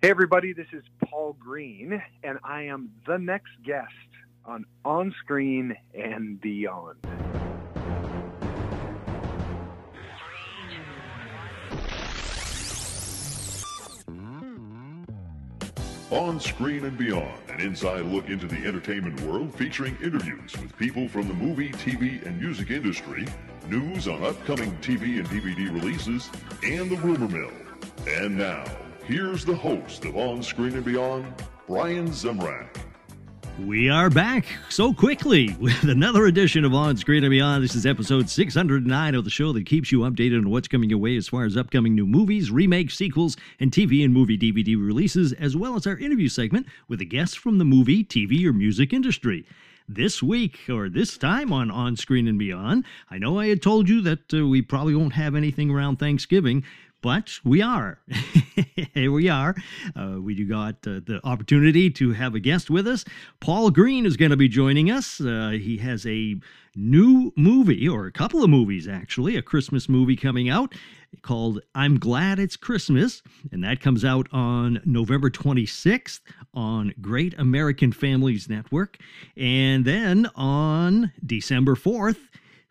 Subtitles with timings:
[0.00, 3.90] Hey, everybody, this is Paul Green, and I am the next guest
[4.44, 6.98] on On Screen and Beyond.
[16.12, 21.08] On Screen and Beyond, an inside look into the entertainment world featuring interviews with people
[21.08, 23.26] from the movie, TV, and music industry,
[23.66, 26.30] news on upcoming TV and DVD releases,
[26.62, 27.50] and the rumor mill.
[28.06, 28.62] And now,
[29.08, 31.32] here's the host of On Screen and Beyond,
[31.66, 32.68] Brian Zemrak.
[33.64, 37.64] We are back so quickly with another edition of On Screen and Beyond.
[37.64, 40.98] This is episode 609 of the show that keeps you updated on what's coming your
[40.98, 45.32] way as far as upcoming new movies, remakes, sequels, and TV and movie DVD releases,
[45.32, 48.92] as well as our interview segment with a guest from the movie, TV, or music
[48.92, 49.46] industry.
[49.90, 53.88] This week, or this time on On Screen and Beyond, I know I had told
[53.88, 56.62] you that uh, we probably won't have anything around Thanksgiving,
[57.00, 58.00] but we are.
[58.94, 59.54] Here we are.
[59.94, 63.04] Uh, we got uh, the opportunity to have a guest with us.
[63.40, 65.20] Paul Green is going to be joining us.
[65.20, 66.36] Uh, he has a
[66.74, 70.74] new movie, or a couple of movies actually, a Christmas movie coming out
[71.22, 73.22] called I'm Glad It's Christmas.
[73.52, 76.20] And that comes out on November 26th
[76.52, 78.98] on Great American Families Network.
[79.36, 82.18] And then on December 4th,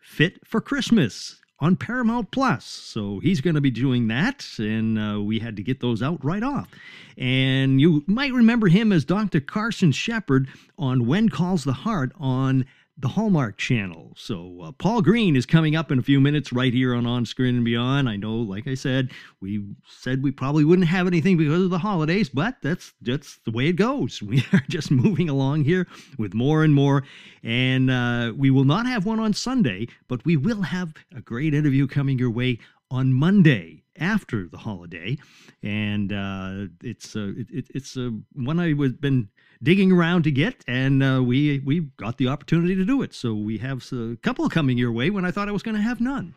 [0.08, 2.64] Fit for Christmas on Paramount Plus.
[2.64, 6.24] So he's going to be doing that, and uh, we had to get those out
[6.24, 6.68] right off.
[7.16, 9.40] And you might remember him as Dr.
[9.40, 12.64] Carson Shepard on When Calls the Heart on
[13.00, 14.12] the Hallmark Channel.
[14.16, 17.24] So uh, Paul Green is coming up in a few minutes right here on On
[17.24, 18.08] Screen and Beyond.
[18.08, 19.10] I know, like I said,
[19.40, 23.52] we said we probably wouldn't have anything because of the holidays, but that's that's the
[23.52, 24.22] way it goes.
[24.28, 25.86] We are just moving along here
[26.18, 27.04] with more and more,
[27.42, 31.54] and uh, we will not have one on Sunday, but we will have a great
[31.54, 32.58] interview coming your way
[32.90, 35.16] on Monday after the holiday,
[35.62, 39.28] and uh, it's uh, it, it's uh, one I was been
[39.62, 43.14] digging around to get, and uh, we we got the opportunity to do it.
[43.14, 45.82] So we have a couple coming your way when I thought I was going to
[45.82, 46.34] have none.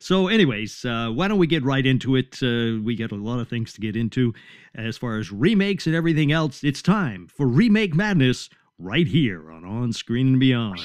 [0.00, 2.42] So, anyways, uh, why don't we get right into it?
[2.42, 4.34] Uh, we got a lot of things to get into
[4.74, 6.62] as far as remakes and everything else.
[6.62, 10.80] It's time for Remake Madness right here on On Screen and Beyond.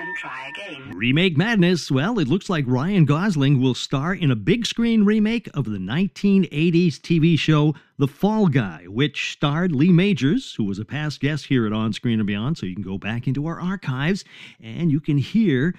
[0.00, 0.92] And try again.
[0.94, 1.90] Remake Madness.
[1.90, 5.78] Well, it looks like Ryan Gosling will star in a big screen remake of the
[5.78, 11.46] 1980s TV show The Fall Guy, which starred Lee Majors, who was a past guest
[11.46, 12.58] here at On Screen and Beyond.
[12.58, 14.24] So you can go back into our archives
[14.62, 15.74] and you can hear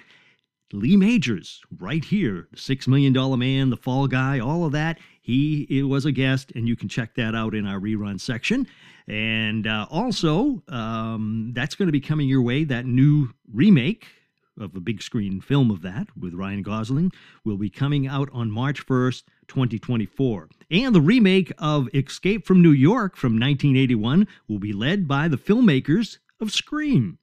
[0.72, 4.98] Lee Majors right here, the Six Million Dollar Man, The Fall Guy, all of that.
[5.20, 8.66] He it was a guest, and you can check that out in our rerun section.
[9.08, 12.64] And uh, also, um, that's going to be coming your way.
[12.64, 14.06] That new remake
[14.58, 17.12] of a big screen film of that with Ryan Gosling
[17.44, 20.48] will be coming out on March 1st, 2024.
[20.70, 25.38] And the remake of Escape from New York from 1981 will be led by the
[25.38, 27.18] filmmakers of Scream.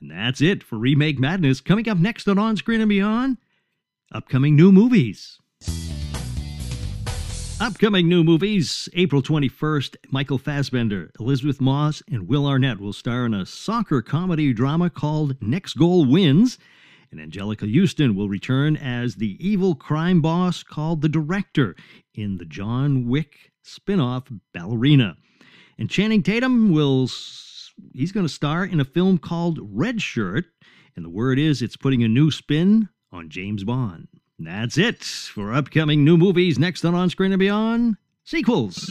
[0.00, 1.60] And that's it for Remake Madness.
[1.60, 3.38] Coming up next on On Screen and Beyond,
[4.12, 5.38] upcoming new movies.
[7.58, 13.32] Upcoming new movies April 21st, Michael Fassbender, Elisabeth Moss, and Will Arnett will star in
[13.32, 16.58] a soccer comedy drama called Next Goal Wins.
[17.10, 21.74] And Anjelica Huston will return as the evil crime boss called the Director
[22.14, 25.16] in the John Wick spin off Ballerina.
[25.78, 27.08] And Channing Tatum will
[27.92, 30.46] he's going to star in a film called Red Shirt,
[30.94, 34.08] and the word is it's putting a new spin on James Bond.
[34.38, 38.90] That's it for upcoming new movies next on On Screen and Beyond sequels.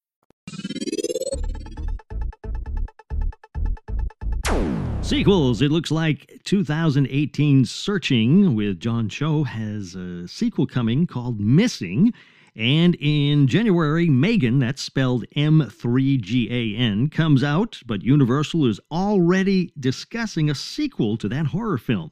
[5.01, 5.61] Sequels.
[5.61, 12.13] It looks like 2018 Searching with John Cho has a sequel coming called Missing.
[12.55, 20.55] And in January, Megan, that's spelled M3GAN, comes out, but Universal is already discussing a
[20.55, 22.11] sequel to that horror film.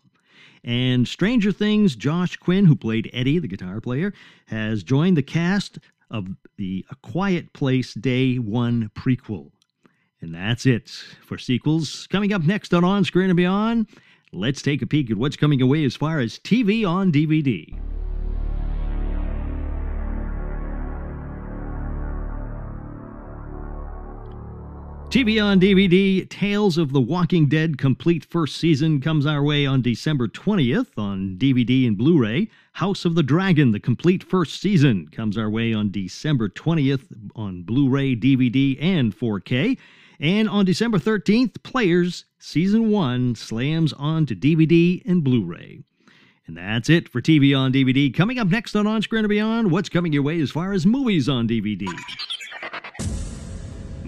[0.64, 4.14] And Stranger Things, Josh Quinn, who played Eddie, the guitar player,
[4.48, 5.80] has joined the cast
[6.12, 6.28] of
[6.58, 9.52] the A Quiet Place Day 1 prequel.
[10.22, 10.90] And that's it
[11.26, 12.08] for sequels.
[12.10, 13.88] Coming up next on On Screen and Beyond,
[14.34, 17.80] let's take a peek at what's coming away as far as TV on DVD.
[25.10, 29.82] TV on DVD, Tales of the Walking Dead complete first season comes our way on
[29.82, 32.48] December 20th on DVD and Blu ray.
[32.80, 37.64] House of the Dragon, the complete first season, comes our way on December 20th on
[37.64, 39.78] Blu ray, DVD, and 4K.
[40.22, 45.82] And on December 13th, Players Season 1 slams onto DVD and Blu ray.
[46.48, 48.14] And that's it for TV on DVD.
[48.14, 50.86] Coming up next on On Screen and Beyond, what's coming your way as far as
[50.86, 51.86] movies on DVD?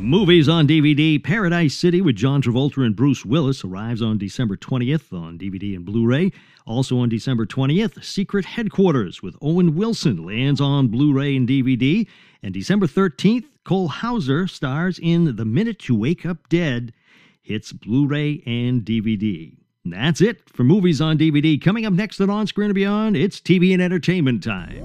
[0.01, 5.13] Movies on DVD Paradise City with John Travolta and Bruce Willis arrives on December 20th
[5.13, 6.31] on DVD and Blu ray.
[6.65, 12.07] Also on December 20th, Secret Headquarters with Owen Wilson lands on Blu ray and DVD.
[12.41, 16.93] And December 13th, Cole Hauser stars in The Minute You Wake Up Dead,
[17.43, 19.55] hits Blu ray and DVD.
[19.83, 21.61] And that's it for movies on DVD.
[21.61, 24.83] Coming up next on On Screen and Beyond, it's TV and entertainment time.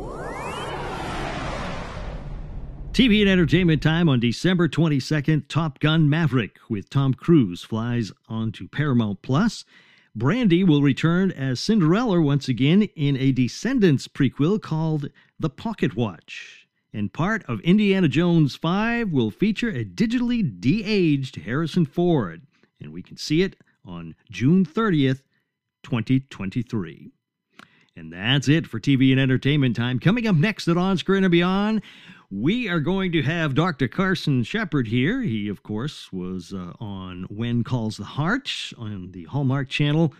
[2.96, 8.69] TV and entertainment time on December 22nd, Top Gun Maverick with Tom Cruise flies onto
[8.69, 9.66] Paramount Plus.
[10.14, 16.66] Brandy will return as Cinderella once again in a Descendants prequel called The Pocket Watch.
[16.90, 22.46] And part of Indiana Jones 5 will feature a digitally de aged Harrison Ford.
[22.81, 25.20] And we can see it on June 30th,
[25.82, 27.10] 2023.
[27.96, 29.99] And that's it for TV and entertainment time.
[29.99, 31.81] Coming up next at On Screen and Beyond,
[32.31, 33.88] we are going to have Dr.
[33.88, 35.23] Carson Shepard here.
[35.23, 40.12] He, of course, was uh, on When Calls the Heart on the Hallmark Channel,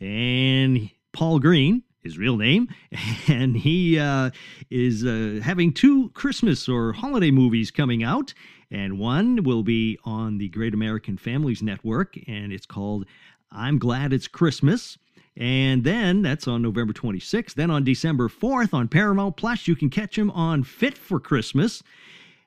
[0.00, 2.68] and Paul Green, his real name,
[3.28, 4.30] and he uh,
[4.70, 8.34] is uh, having two Christmas or holiday movies coming out,
[8.70, 13.06] and one will be on the Great American Families Network, and it's called
[13.52, 14.98] I'm Glad It's Christmas.
[15.36, 17.54] And then that's on November 26th.
[17.54, 21.82] Then on December 4th on Paramount Plus, you can catch him on Fit for Christmas.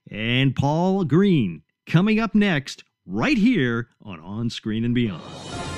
[0.10, 5.75] And Paul Green coming up next, right here on On Screen and Beyond.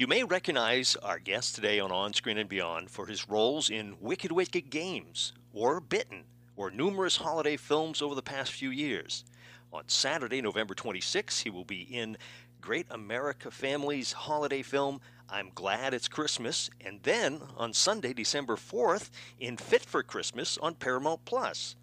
[0.00, 3.96] You may recognize our guest today on On Screen and Beyond for his roles in
[4.00, 6.24] Wicked Wicked Games, or Bitten,
[6.56, 9.26] or numerous holiday films over the past few years.
[9.74, 12.16] On Saturday, November 26, he will be in
[12.62, 19.10] Great America Family's holiday film, I'm Glad It's Christmas, and then on Sunday, December 4th,
[19.38, 21.76] in Fit for Christmas on Paramount Plus.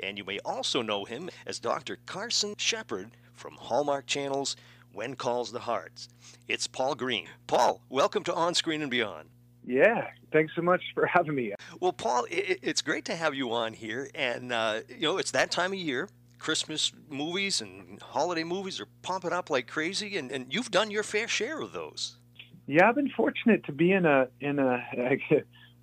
[0.00, 1.98] And you may also know him as Dr.
[2.04, 4.56] Carson Shepard from Hallmark Channel's
[4.92, 6.08] When Calls the Hearts.
[6.48, 7.28] It's Paul Green.
[7.46, 9.28] Paul, welcome to On Screen and Beyond.
[9.64, 11.54] Yeah, thanks so much for having me.
[11.78, 15.30] Well, Paul, it, it's great to have you on here, and uh, you know it's
[15.30, 16.08] that time of year.
[16.38, 21.02] Christmas movies and holiday movies are pumping up like crazy, and, and you've done your
[21.02, 22.16] fair share of those.
[22.66, 24.82] Yeah, I've been fortunate to be in a in a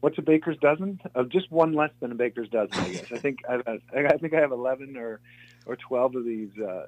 [0.02, 1.00] what's a baker's dozen?
[1.16, 3.12] Uh, just one less than a baker's dozen, I guess.
[3.12, 5.22] I think I've, I think I have eleven or
[5.66, 6.86] or twelve of these uh,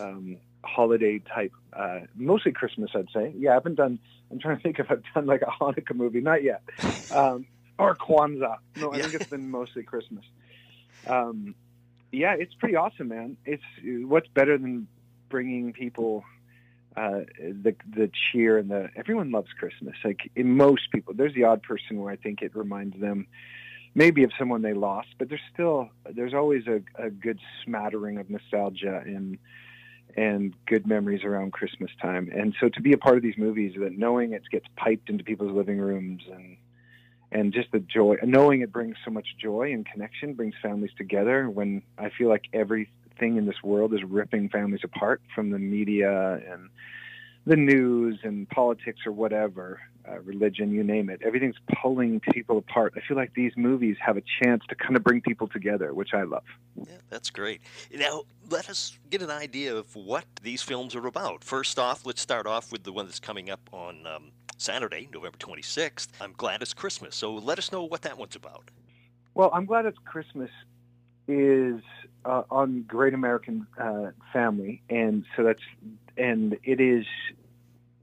[0.00, 3.34] um, holiday type, uh, mostly Christmas, I'd say.
[3.36, 3.98] Yeah, I haven't done.
[4.30, 6.62] I'm trying to think if I've done like a Hanukkah movie, not yet,
[7.12, 7.46] um,
[7.78, 8.56] or Kwanzaa.
[8.76, 10.24] No, I think it's been mostly Christmas.
[11.06, 11.54] Um,
[12.10, 13.36] yeah, it's pretty awesome, man.
[13.44, 14.86] It's what's better than
[15.28, 16.24] bringing people
[16.96, 19.96] uh, the the cheer and the everyone loves Christmas.
[20.04, 23.26] Like in most people, there's the odd person where I think it reminds them
[23.94, 28.30] maybe of someone they lost, but there's still there's always a, a good smattering of
[28.30, 29.38] nostalgia and
[30.16, 32.30] and good memories around Christmas time.
[32.34, 35.24] And so to be a part of these movies, that knowing it gets piped into
[35.24, 36.56] people's living rooms and
[37.32, 41.48] and just the joy, knowing it brings so much joy and connection, brings families together.
[41.48, 46.34] When I feel like everything in this world is ripping families apart, from the media
[46.46, 46.68] and
[47.46, 52.94] the news and politics or whatever, uh, religion, you name it, everything's pulling people apart.
[52.96, 56.14] I feel like these movies have a chance to kind of bring people together, which
[56.14, 56.44] I love.
[56.76, 57.60] Yeah, that's great.
[57.94, 61.44] Now, let us get an idea of what these films are about.
[61.44, 65.38] First off, let's start off with the one that's coming up on um, Saturday, November
[65.38, 66.08] 26th.
[66.20, 67.16] I'm glad it's Christmas.
[67.16, 68.70] So let us know what that one's about.
[69.34, 70.50] Well, I'm glad it's Christmas
[71.28, 71.80] is
[72.24, 75.62] uh, on Great American uh, Family, and so that's
[76.16, 77.06] and it is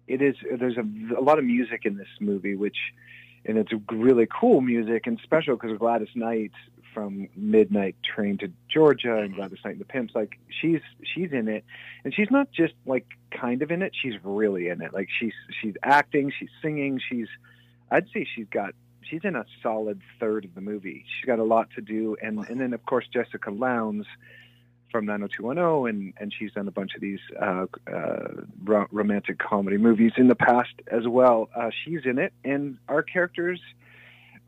[0.09, 2.77] it is there's a, a lot of music in this movie, which
[3.45, 6.51] and it's really cool music and special because Gladys Knight
[6.93, 9.35] from Midnight Train to Georgia and mm-hmm.
[9.37, 11.63] Gladys Knight and the Pips, like she's she's in it,
[12.03, 14.93] and she's not just like kind of in it; she's really in it.
[14.93, 17.27] Like she's she's acting, she's singing, she's
[17.91, 21.05] I'd say she's got she's in a solid third of the movie.
[21.07, 24.07] She's got a lot to do, and and then of course Jessica Lowndes
[24.91, 30.11] from 90210, and and she's done a bunch of these uh, uh, romantic comedy movies
[30.17, 31.49] in the past as well.
[31.55, 33.59] Uh, she's in it, and our characters.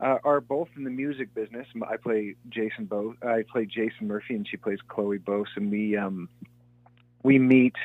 [0.00, 1.64] Uh, are both in the music business.
[1.88, 3.14] I play Jason Bo.
[3.22, 5.46] I play Jason Murphy, and she plays Chloe Bose.
[5.54, 6.28] And we um,
[7.22, 7.76] we meet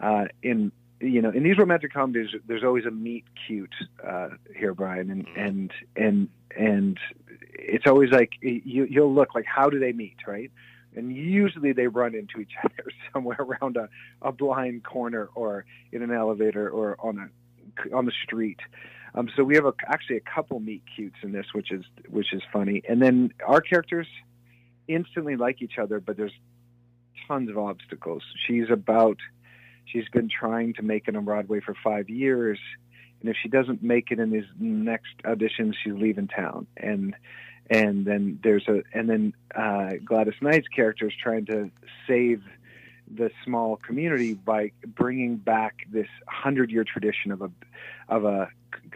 [0.00, 2.30] uh, in you know in these romantic comedies.
[2.46, 6.98] There's always a meet cute uh, here, Brian, and and and and
[7.52, 10.50] it's always like you you'll look like how do they meet, right?
[10.96, 13.88] And usually they run into each other somewhere around a,
[14.22, 17.28] a blind corner or in an elevator or on a
[17.94, 18.58] on the street.
[19.14, 22.32] Um, so we have a, actually a couple meet cutes in this, which is which
[22.32, 22.82] is funny.
[22.88, 24.06] And then our characters
[24.86, 26.32] instantly like each other, but there's
[27.26, 28.22] tons of obstacles.
[28.46, 29.18] She's about
[29.84, 32.58] she's been trying to make it on Broadway for five years,
[33.20, 36.66] and if she doesn't make it in these next auditions, she's leaving town.
[36.76, 37.14] And
[37.70, 41.70] and then there's a and then uh, Gladys Knight's character is trying to
[42.06, 42.42] save
[43.10, 47.50] the small community by bringing back this hundred year tradition of a
[48.08, 48.48] of a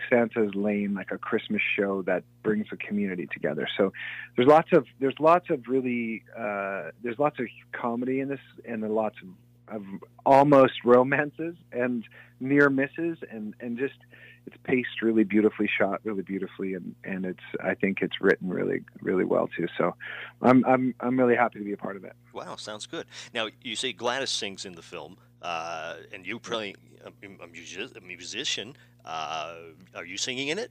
[0.08, 3.68] Santa's Lane like a Christmas show that brings the community together.
[3.76, 3.92] So
[4.36, 8.82] there's lots of there's lots of really uh, there's lots of comedy in this and
[8.82, 9.84] lots of, of
[10.24, 12.04] almost romances and
[12.40, 13.98] near misses and and just
[14.46, 18.82] it's paced really beautifully, shot really beautifully, and and it's I think it's written really
[19.00, 19.66] really well too.
[19.78, 19.94] So
[20.40, 22.14] I'm I'm I'm really happy to be a part of it.
[22.32, 23.06] Wow, sounds good.
[23.34, 27.10] Now you say Gladys sings in the film, uh, and you play a,
[27.44, 28.76] a, musician.
[29.04, 29.54] Uh,
[29.94, 30.70] are you singing in it?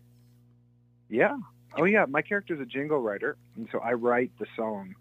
[1.10, 1.38] Yeah.
[1.78, 2.06] Oh yeah.
[2.08, 4.96] My character is a jingle writer, and so I write the song.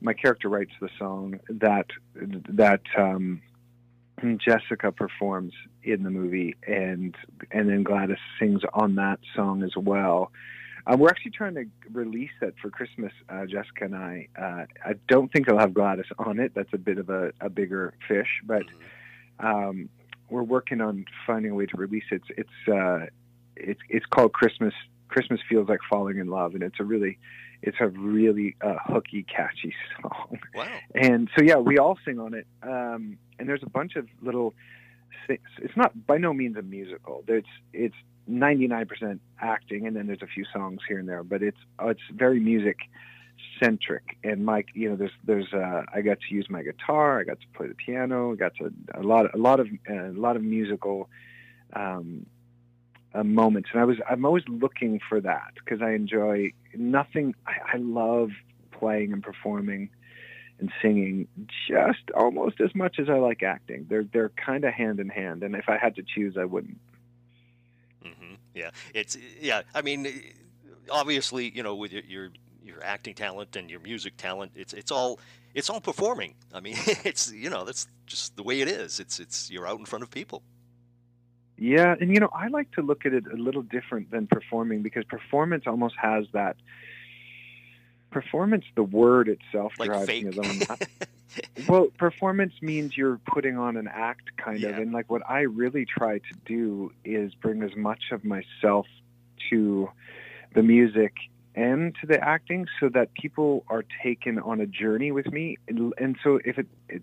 [0.00, 3.40] My character writes the song that that um,
[4.38, 7.14] Jessica performs in the movie, and
[7.50, 10.32] and then Gladys sings on that song as well.
[10.86, 14.28] Uh, we're actually trying to release that for Christmas, uh, Jessica and I.
[14.40, 16.52] Uh, I don't think I'll have Gladys on it.
[16.54, 18.62] That's a bit of a, a bigger fish, but
[19.40, 19.88] um,
[20.30, 22.22] we're working on finding a way to release it.
[22.28, 23.06] It's it's, uh,
[23.56, 24.74] it's it's called Christmas.
[25.08, 27.18] Christmas feels like falling in love, and it's a really
[27.62, 30.38] it's a really uh, hooky, catchy song.
[30.54, 30.68] Wow.
[30.94, 32.46] And so yeah, we all sing on it.
[32.62, 34.54] Um, and there's a bunch of little.
[35.28, 37.24] It's not by no means a musical.
[37.26, 37.94] It's it's
[38.30, 42.40] 99% acting, and then there's a few songs here and there, but it's it's very
[42.40, 42.78] music
[43.62, 44.16] centric.
[44.24, 47.40] And Mike, you know, there's there's uh, I got to use my guitar, I got
[47.40, 50.42] to play the piano, I got to a lot a lot of a lot of
[50.42, 51.08] musical
[51.72, 52.26] um,
[53.14, 57.34] uh, moments, and I was I'm always looking for that because I enjoy nothing.
[57.46, 58.30] I, I love
[58.72, 59.90] playing and performing
[60.58, 61.28] and singing
[61.68, 63.86] just almost as much as I like acting.
[63.88, 66.78] They're they're kind of hand in hand, and if I had to choose, I wouldn't.
[68.04, 68.34] Mm-hmm.
[68.54, 69.62] Yeah, it's yeah.
[69.74, 70.06] I mean,
[70.90, 72.30] obviously, you know, with your, your
[72.64, 75.20] your acting talent and your music talent, it's it's all
[75.54, 76.34] it's all performing.
[76.52, 79.00] I mean, it's you know that's just the way it is.
[79.00, 80.42] It's it's you're out in front of people.
[81.58, 84.82] Yeah, and you know, I like to look at it a little different than performing
[84.82, 86.56] because performance almost has that
[88.10, 90.24] performance the word itself like drives fake.
[90.24, 90.82] me a little nuts.
[91.66, 94.70] well performance means you're putting on an act kind Yeah.
[94.70, 98.86] of and like what i really try to do is bring as much of myself
[99.50, 99.90] to
[100.54, 101.12] the music
[101.54, 105.92] and to the acting so that people are taken on a journey with me and,
[105.98, 107.02] and so if it, it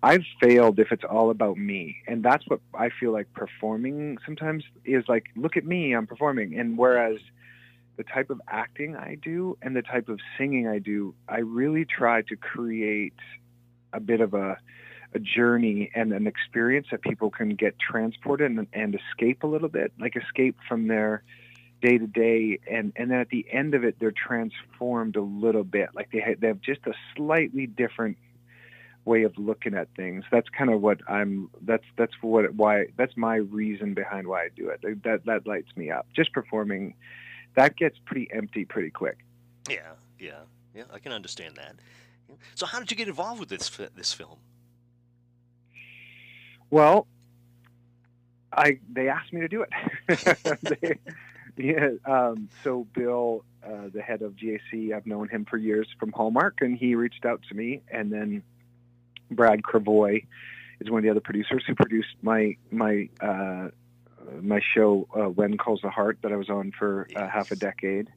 [0.00, 1.96] I've failed if it's all about me.
[2.06, 6.56] And that's what I feel like performing sometimes is like, look at me, I'm performing.
[6.56, 7.18] And whereas
[7.98, 11.84] the type of acting I do and the type of singing I do, I really
[11.84, 13.12] try to create
[13.92, 14.56] a bit of a,
[15.14, 19.68] a journey and an experience that people can get transported and, and escape a little
[19.68, 21.24] bit, like escape from their
[21.82, 22.60] day to day.
[22.70, 25.88] And, and then at the end of it, they're transformed a little bit.
[25.92, 28.16] Like they, ha- they have just a slightly different
[29.04, 30.24] way of looking at things.
[30.30, 31.50] That's kind of what I'm.
[31.62, 34.82] That's that's what why that's my reason behind why I do it.
[35.02, 36.06] That that lights me up.
[36.14, 36.94] Just performing,
[37.58, 39.18] that gets pretty empty pretty quick.
[39.68, 40.42] Yeah, yeah,
[40.74, 40.84] yeah.
[40.94, 41.74] I can understand that.
[42.54, 44.38] So, how did you get involved with this this film?
[46.70, 47.08] Well,
[48.52, 50.58] I they asked me to do it.
[50.80, 50.98] they,
[51.56, 56.12] yeah, um, so Bill, uh, the head of GAC, I've known him for years from
[56.12, 58.44] Hallmark, and he reached out to me, and then
[59.32, 60.24] Brad Krevoy
[60.78, 63.70] is one of the other producers who produced my my uh,
[64.40, 67.56] my show uh, When Calls the Heart that I was on for uh, half a
[67.56, 68.08] decade.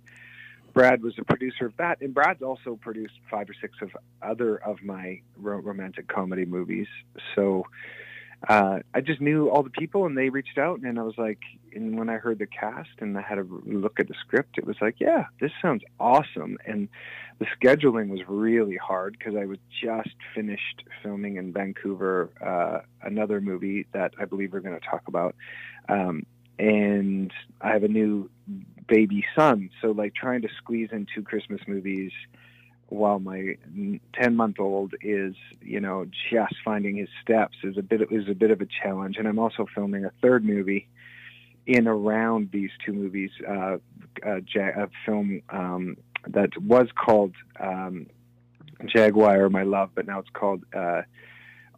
[0.73, 3.91] Brad was a producer of that, and Brad's also produced five or six of
[4.21, 6.87] other of my ro- romantic comedy movies.
[7.35, 7.65] So
[8.47, 11.39] uh, I just knew all the people, and they reached out, and I was like,
[11.75, 14.65] and when I heard the cast and I had a look at the script, it
[14.65, 16.57] was like, yeah, this sounds awesome.
[16.65, 16.89] And
[17.39, 23.41] the scheduling was really hard because I was just finished filming in Vancouver uh, another
[23.41, 25.35] movie that I believe we're going to talk about.
[25.89, 26.25] Um,
[26.59, 28.29] and I have a new
[28.87, 32.11] baby son, so like trying to squeeze in two Christmas movies
[32.91, 33.55] while my
[34.21, 38.35] 10 month old is you know just finding his steps is a bit is a
[38.35, 39.15] bit of a challenge.
[39.17, 40.89] And i'm also filming a third movie
[41.65, 43.77] in around these two movies uh,
[44.23, 45.95] a, a film um,
[46.27, 48.07] that was called um,
[48.85, 51.03] jaguar my love but now it's called uh,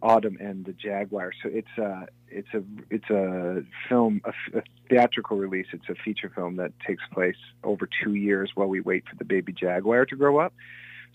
[0.03, 1.31] autumn and the jaguar.
[1.41, 6.31] So it's a it's a it's a film a, a theatrical release it's a feature
[6.33, 10.15] film that takes place over two years while we wait for the baby jaguar to
[10.15, 10.53] grow up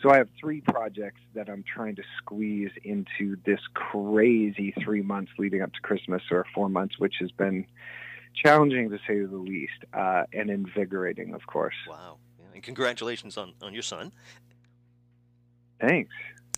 [0.02, 5.32] so I have three projects that I'm trying to squeeze into this crazy three months
[5.38, 7.66] leading up to Christmas or four months, which has been
[8.34, 11.74] challenging to say the least, uh, and invigorating, of course.
[11.88, 12.18] Wow.
[12.38, 14.12] Yeah, and congratulations on, on your son.
[15.80, 16.12] Thanks.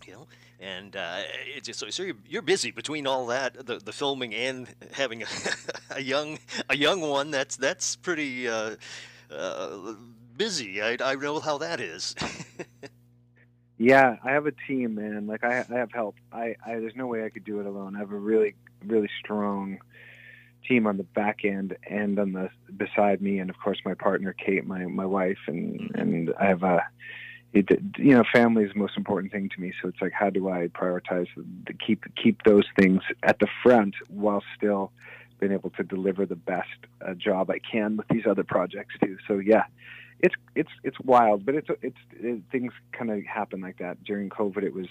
[0.07, 0.27] You know,
[0.61, 4.69] and uh, it's just, so, you're, you're busy between all that, the, the filming and
[4.93, 5.27] having a,
[5.97, 6.39] a young
[6.69, 7.31] a young one.
[7.31, 8.77] That's that's pretty uh,
[9.31, 9.95] uh
[10.37, 10.83] busy.
[10.83, 12.15] I, I know how that is.
[13.83, 15.27] Yeah, I have a team, man.
[15.27, 16.17] Like I, I have help.
[16.31, 17.97] I, I there's no way I could do it alone.
[17.97, 19.79] I have a really, really strong
[20.69, 24.35] team on the back end and on the beside me, and of course my partner
[24.35, 26.85] Kate, my my wife, and and I have a.
[27.53, 29.73] It, you know, family is the most important thing to me.
[29.83, 31.27] So it's like, how do I prioritize
[31.85, 34.93] keep keep those things at the front while still
[35.41, 36.69] being able to deliver the best
[37.05, 39.17] uh, job I can with these other projects too.
[39.27, 39.65] So yeah,
[40.21, 44.29] it's it's it's wild, but it's it's it, things kind of happen like that during
[44.29, 44.63] COVID.
[44.63, 44.87] It was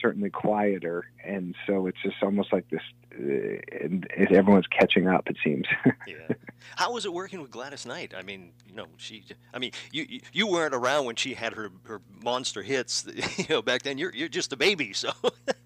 [0.00, 2.80] certainly quieter, and so it's just almost like this,
[3.18, 5.28] uh, and everyone's catching up.
[5.28, 5.64] It seems.
[6.06, 6.34] yeah.
[6.76, 8.12] How was it working with Gladys Knight?
[8.16, 9.24] I mean, you know, she.
[9.52, 13.06] I mean, you you- you weren't around when she had her her monster hits.
[13.38, 15.10] You know, back then you're you're just a baby, so.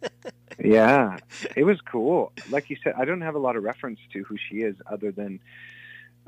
[0.59, 1.19] yeah,
[1.57, 2.33] it was cool.
[2.51, 5.13] Like you said, I don't have a lot of reference to who she is, other
[5.13, 5.41] than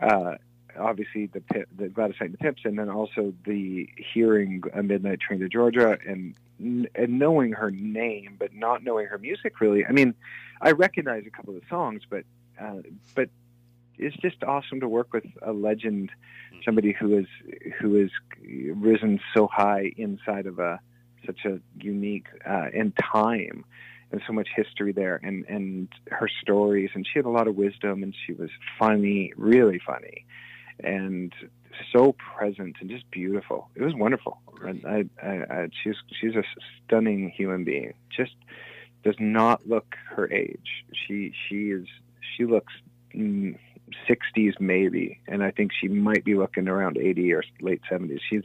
[0.00, 0.34] uh,
[0.78, 1.42] obviously the
[1.76, 5.48] the Gladys Knight and the Pips, and then also the hearing a Midnight Train to
[5.48, 9.84] Georgia and and knowing her name, but not knowing her music really.
[9.84, 10.14] I mean,
[10.60, 12.24] I recognize a couple of the songs, but
[12.60, 12.82] uh,
[13.14, 13.30] but
[13.98, 16.10] it's just awesome to work with a legend,
[16.64, 17.26] somebody who is
[17.80, 18.10] who is
[18.74, 20.80] risen so high inside of a
[21.26, 23.64] such a unique uh, and time
[24.12, 27.56] and so much history there and and her stories and she had a lot of
[27.56, 30.24] wisdom and she was funny really funny
[30.84, 31.32] and
[31.92, 33.70] so present and just beautiful.
[33.74, 34.38] It was wonderful.
[34.62, 36.44] And I, I, I she's she's a
[36.84, 37.94] stunning human being.
[38.14, 38.34] Just
[39.04, 40.84] does not look her age.
[40.92, 41.86] She she is
[42.36, 42.72] she looks
[43.14, 43.56] mm,
[44.08, 45.20] 60s maybe.
[45.26, 48.44] And i think she might be looking around 80 or late 70s she's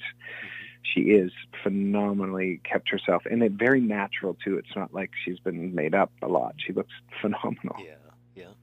[0.82, 1.32] she is
[1.64, 3.24] phenomenally kept herself.
[3.30, 4.58] And it very natural too.
[4.58, 6.56] It's not like she's been made up a lot.
[6.58, 7.76] She looks phenomenal.
[7.80, 7.96] Yeah,
[8.36, 8.54] yeah.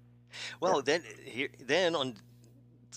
[0.61, 2.15] Well, then here, then on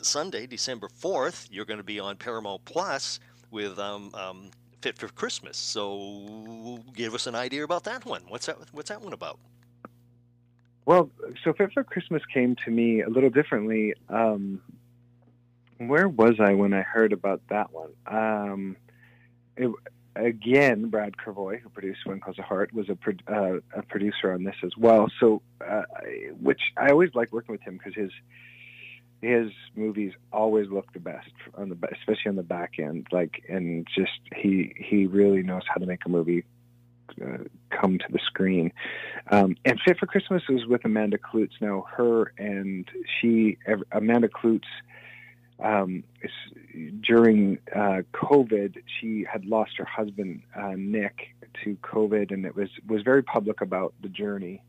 [0.03, 3.19] Sunday, December fourth, you're going to be on Paramount Plus
[3.51, 5.57] with um, um, Fit for Christmas.
[5.57, 8.23] So give us an idea about that one.
[8.27, 8.57] What's that?
[8.71, 9.39] What's that one about?
[10.85, 11.09] well
[11.43, 14.61] so fit for christmas came to me a little differently um
[15.77, 18.77] where was i when i heard about that one um
[19.57, 19.71] it,
[20.15, 24.31] again brad Krevoy, who produced one calls a heart was a, pro- uh, a producer
[24.31, 25.83] on this as well so uh,
[26.39, 28.11] which i always like working with him because his
[29.21, 33.87] his movies always look the best on the especially on the back end like and
[33.95, 36.43] just he he really knows how to make a movie
[37.23, 37.37] uh,
[37.69, 38.73] come to the screen.
[39.31, 41.61] Um, and fit for christmas was with amanda Kloots.
[41.61, 43.57] Now her and she
[43.91, 44.67] amanda Kloots
[45.59, 46.03] um,
[47.01, 52.69] during uh, covid she had lost her husband uh, nick to covid and it was
[52.87, 54.61] was very public about the journey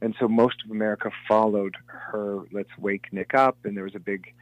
[0.00, 4.00] and so most of America followed her "Let's Wake Nick Up," and there was a
[4.00, 4.32] big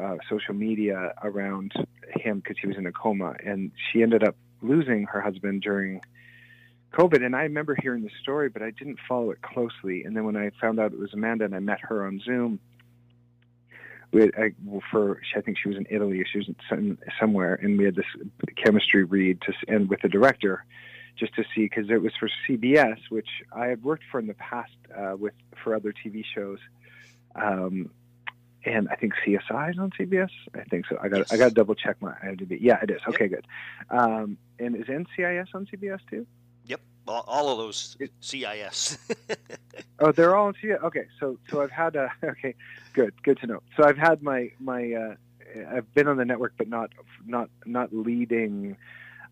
[0.00, 1.72] uh, social media around
[2.14, 6.00] him because he was in a coma, and she ended up losing her husband during
[6.92, 7.24] COVID.
[7.24, 10.04] And I remember hearing the story, but I didn't follow it closely.
[10.04, 12.58] And then when I found out it was Amanda, and I met her on Zoom.
[14.12, 14.52] We I,
[14.90, 17.96] for I think she was in Italy, she was in some, somewhere, and we had
[17.96, 18.06] this
[18.56, 20.64] chemistry read to and with the director,
[21.18, 24.34] just to see because it was for CBS, which I had worked for in the
[24.34, 26.58] past uh, with for other TV shows,
[27.34, 27.90] um,
[28.64, 30.30] and I think CSI is on CBS.
[30.54, 30.98] I think so.
[31.00, 31.32] I got Yes.
[31.32, 32.58] I got to double check my IMDb.
[32.60, 33.00] Yeah, it is.
[33.08, 33.46] Okay, good.
[33.90, 36.26] Um, and is NCIS on CBS too?
[36.66, 38.98] Yep, all, all of those CIS.
[39.98, 40.74] Oh, they're all yeah.
[40.84, 42.54] Okay, so so I've had a okay,
[42.92, 43.62] good, good to know.
[43.76, 45.14] So I've had my my uh,
[45.70, 46.90] I've been on the network, but not
[47.24, 48.76] not not leading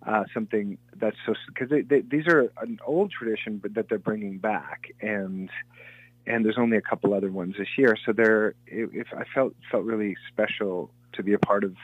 [0.07, 4.89] uh, something that's so because these are an old tradition, but that they're bringing back,
[5.01, 5.51] and
[6.27, 7.97] and there's only a couple other ones this year.
[8.05, 11.75] So they're if I felt felt really special to be a part of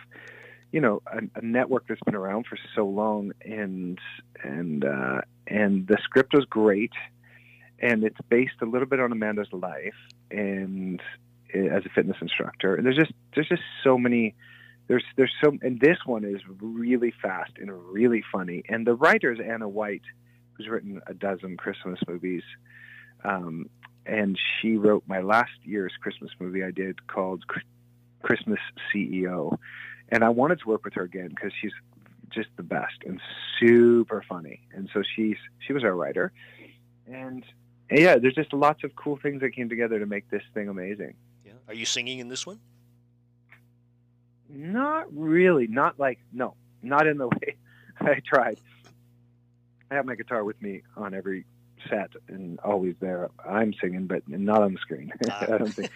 [0.72, 3.98] you know a, a network that's been around for so long and
[4.42, 6.92] and uh, and the script was great
[7.82, 9.94] and it's based a little bit on Amanda's life
[10.30, 11.00] and
[11.54, 14.34] uh, as a fitness instructor and there's just there's just so many
[14.90, 19.32] there's there's so and this one is really fast and really funny and the writer
[19.32, 20.02] is Anna White
[20.52, 22.42] who's written a dozen Christmas movies
[23.24, 23.70] um,
[24.04, 27.44] and she wrote my last year's Christmas movie I did called
[28.22, 28.58] Christmas
[28.92, 29.56] CEO
[30.10, 31.72] and I wanted to work with her again because she's
[32.30, 33.20] just the best and
[33.58, 34.60] super funny.
[34.72, 36.32] And so she's she was our writer,
[37.06, 37.44] and,
[37.90, 40.68] and yeah, there's just lots of cool things that came together to make this thing
[40.68, 41.14] amazing.
[41.44, 42.60] Yeah, are you singing in this one?
[44.52, 45.66] Not really.
[45.66, 47.56] Not like no, not in the way
[48.00, 48.58] I tried.
[49.90, 51.44] I have my guitar with me on every
[51.88, 53.30] set and always there.
[53.46, 55.12] I'm singing, but not on the screen.
[55.30, 55.90] I don't think.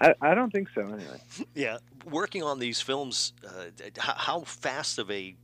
[0.00, 0.82] I, I, don't think so.
[0.82, 1.20] Anyway.
[1.54, 1.78] Yeah,
[2.10, 3.64] working on these films, uh,
[3.98, 5.34] how fast of a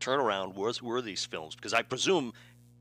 [0.00, 1.54] turnaround was were these films?
[1.54, 2.32] Because I presume,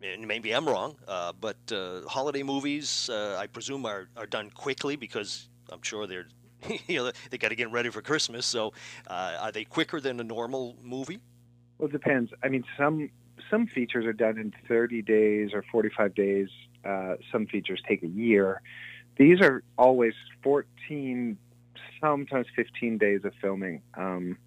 [0.01, 4.49] and maybe I'm wrong, uh, but uh, holiday movies, uh, I presume, are are done
[4.49, 6.27] quickly because I'm sure they're.
[6.87, 8.45] You know, they got to get ready for Christmas.
[8.45, 8.73] So,
[9.07, 11.19] uh, are they quicker than a normal movie?
[11.77, 12.31] Well, it depends.
[12.43, 13.09] I mean, some
[13.49, 16.49] some features are done in 30 days or 45 days.
[16.85, 18.61] Uh, some features take a year.
[19.17, 21.37] These are always 14,
[22.01, 23.81] sometimes 15 days of filming.
[23.95, 24.37] Um,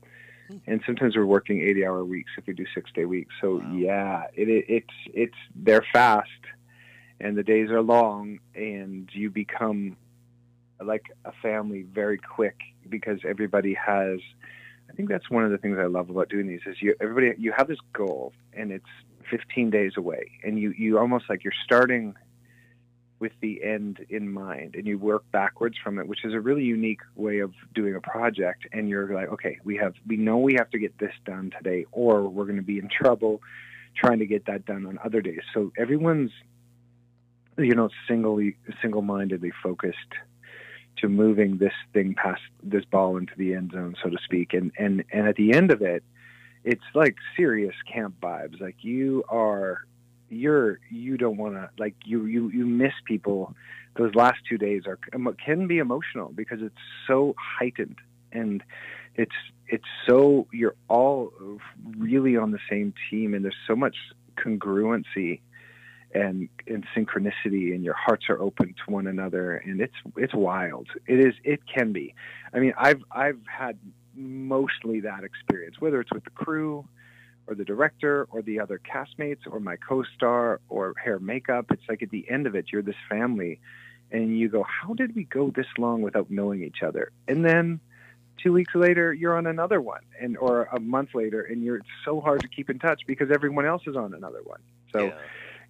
[0.67, 3.35] and sometimes we're working 80 hour weeks if we do six day weeks.
[3.41, 3.73] So wow.
[3.73, 6.29] yeah, it, it, it's, it's, they're fast
[7.21, 9.97] and the days are long and you become
[10.85, 12.57] like a family very quick
[12.89, 14.21] because everybody has
[14.91, 17.33] I think that's one of the things I love about doing these is you everybody
[17.39, 18.85] you have this goal and it's
[19.31, 22.15] 15 days away and you you almost like you're starting
[23.19, 26.65] with the end in mind and you work backwards from it which is a really
[26.65, 28.67] unique way of doing a project.
[28.73, 31.87] And you're like okay we have we know we have to get this done today
[31.93, 33.41] or we're going to be in trouble
[33.95, 35.41] trying to get that done on other days.
[35.55, 36.33] So everyone's
[37.59, 39.99] you know singly single-mindedly focused
[40.99, 44.53] to moving this thing past this ball into the end zone, so to speak.
[44.55, 46.03] And and and at the end of it,
[46.65, 48.61] it's like serious camp vibes.
[48.61, 49.85] Like you are,
[50.29, 53.55] you're you don't want to like you you you miss people.
[53.97, 54.99] Those last two days are
[55.45, 56.75] can be emotional because it's
[57.07, 57.99] so heightened
[58.33, 58.63] and
[59.15, 59.35] it's
[59.69, 61.33] it's so you're all
[61.99, 63.97] really on the same team and there's so much
[64.37, 65.41] congruency
[66.15, 70.89] and and synchronicity and your hearts are open to one another and it's it's wild.
[71.07, 72.15] It is it can be.
[72.53, 73.79] I mean i've i've had
[74.15, 76.87] mostly that experience whether it's with the crew
[77.47, 81.67] or the director or the other castmates or my co-star or hair makeup.
[81.71, 83.59] It's like at the end of it you're this family
[84.11, 87.11] and you go how did we go this long without knowing each other?
[87.27, 87.81] And then
[88.43, 91.87] two weeks later you're on another one and or a month later and you're it's
[92.05, 94.61] so hard to keep in touch because everyone else is on another one.
[94.93, 95.15] So yeah.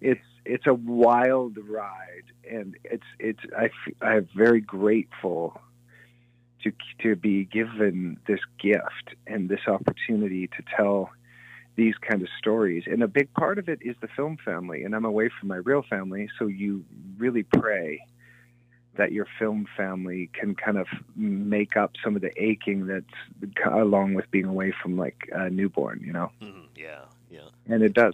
[0.03, 3.69] It's it's a wild ride, and it's it's I
[4.05, 5.59] I'm very grateful
[6.63, 11.09] to to be given this gift and this opportunity to tell
[11.75, 12.83] these kind of stories.
[12.85, 15.57] And a big part of it is the film family, and I'm away from my
[15.57, 16.85] real family, so you
[17.17, 18.05] really pray
[18.95, 20.85] that your film family can kind of
[21.15, 25.99] make up some of the aching that's along with being away from like a newborn,
[26.05, 26.31] you know.
[26.41, 27.47] Mm, yeah, yeah.
[27.67, 28.13] And it does.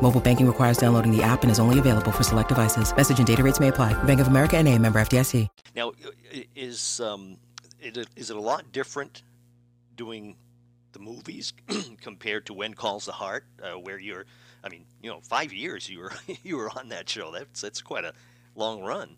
[0.00, 2.94] Mobile banking requires downloading the app and is only available for select devices.
[2.96, 4.00] Message and data rates may apply.
[4.04, 5.48] Bank of America and a member FDIC.
[5.74, 5.92] Now,
[6.54, 7.36] is, um,
[7.80, 9.22] it, is it a lot different
[9.96, 10.36] doing
[10.92, 11.52] the movies
[12.00, 14.24] compared to When Calls the Heart, uh, where you're,
[14.62, 16.12] I mean, you know, five years you were,
[16.44, 17.32] you were on that show.
[17.32, 18.12] That's, that's quite a
[18.54, 19.16] long run.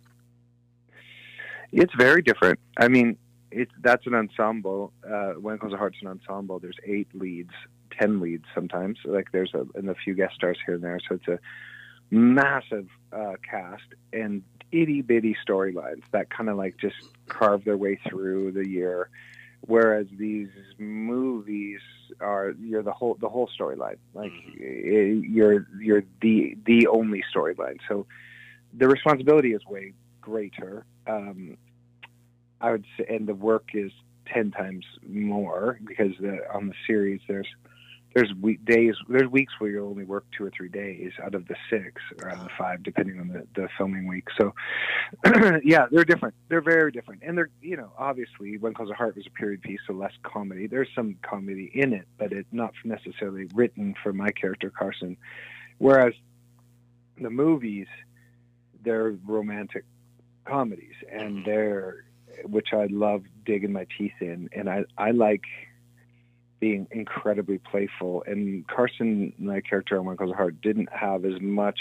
[1.73, 2.59] It's very different.
[2.79, 3.17] I mean,
[3.53, 4.93] it's that's an ensemble.
[5.07, 6.59] Uh, when Calls the Heart's an ensemble.
[6.59, 7.53] There's eight leads
[7.91, 8.99] ten leads sometimes.
[9.05, 11.01] Like there's a and a few guest stars here and there.
[11.09, 11.39] So it's a
[12.11, 16.97] massive uh, cast and itty bitty storylines that kind of like just
[17.29, 19.09] carve their way through the year.
[19.67, 20.49] Whereas these
[20.79, 21.81] movies
[22.21, 23.99] are you're the whole the whole storyline.
[24.15, 27.79] Like eh, you're you're the the only storyline.
[27.89, 28.07] So
[28.73, 30.85] the responsibility is way greater.
[31.07, 31.57] Um,
[32.61, 33.93] I would say, and the work is
[34.27, 37.49] ten times more because the, on the series there's
[38.15, 41.47] there's week days there's weeks where you only work two or three days out of
[41.47, 44.27] the six or out of the five depending on the, the filming week.
[44.39, 44.53] So
[45.65, 46.35] yeah they're different.
[46.49, 47.23] They're very different.
[47.25, 50.13] And they're you know obviously when calls a heart was a period piece so less
[50.23, 50.67] comedy.
[50.67, 55.17] There's some comedy in it but it's not necessarily written for my character carson.
[55.79, 56.15] Whereas
[57.21, 57.87] the movies
[58.83, 59.85] they're romantic
[60.47, 61.51] comedies and mm-hmm.
[61.51, 62.05] they're
[62.45, 64.49] which i love digging my teeth in.
[64.53, 65.45] And i i like
[66.61, 68.23] being incredibly playful.
[68.27, 71.81] And Carson, my character on Michael's Heart, didn't have as much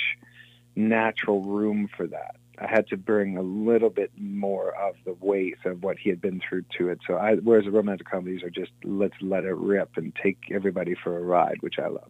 [0.76, 2.38] natural room for that.
[2.58, 6.20] I had to bring a little bit more of the weight of what he had
[6.20, 7.00] been through to it.
[7.08, 10.96] So, I, whereas the romantic comedies are just let's let it rip and take everybody
[10.96, 12.10] for a ride, which I love.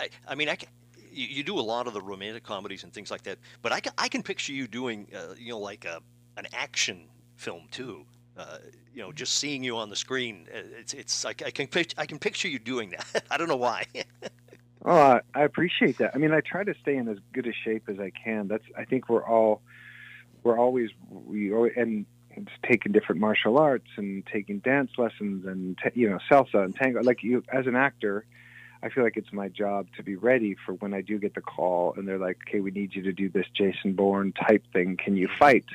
[0.00, 0.68] I, I mean, I can,
[1.12, 3.80] you, you do a lot of the romantic comedies and things like that, but I
[3.80, 6.00] can, I can picture you doing, uh, you know, like a,
[6.36, 8.04] an action film too.
[8.38, 8.58] Uh,
[8.94, 12.06] you know, just seeing you on the screen, uh, it's it's like I can I
[12.06, 13.24] can picture you doing that.
[13.30, 13.84] I don't know why.
[14.84, 16.12] Oh, I, appreciate that.
[16.14, 18.46] I mean, I try to stay in as good a shape as I can.
[18.46, 19.60] That's I think we're all
[20.44, 22.06] we're always we and
[22.62, 27.02] taking different martial arts and taking dance lessons and you know salsa and tango.
[27.02, 28.24] Like you, as an actor,
[28.82, 31.40] I feel like it's my job to be ready for when I do get the
[31.40, 34.96] call and they're like, "Okay, we need you to do this Jason Bourne type thing.
[34.96, 35.66] Can you fight?"